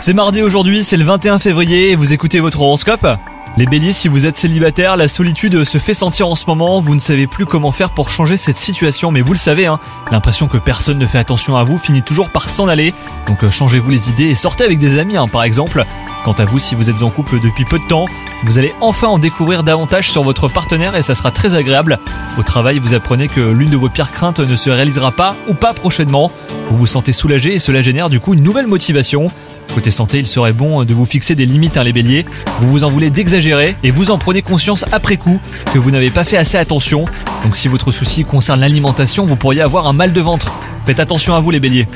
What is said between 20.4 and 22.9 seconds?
partenaire et ça sera très agréable. Au travail,